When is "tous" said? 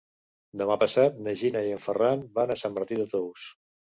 3.15-3.45